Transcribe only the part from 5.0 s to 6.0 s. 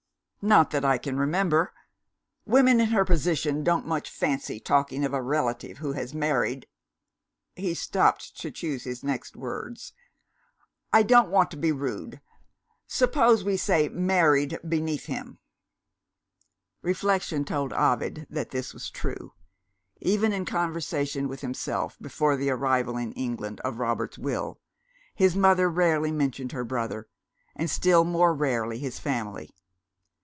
of a relative who